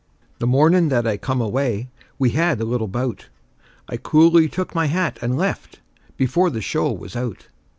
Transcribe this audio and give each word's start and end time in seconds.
The 0.39 0.47
mornin' 0.47 0.89
that 0.89 1.05
I 1.05 1.15
come 1.17 1.39
away, 1.41 1.87
we 2.17 2.31
had 2.31 2.59
a 2.59 2.65
little 2.65 2.87
bout; 2.87 3.27
I 3.87 3.97
coolly 3.97 4.49
took 4.49 4.73
my 4.73 4.87
hat 4.87 5.19
and 5.21 5.37
left, 5.37 5.79
before 6.17 6.49
the 6.49 6.59
show 6.59 6.91
was 6.91 7.15
out. 7.15 7.45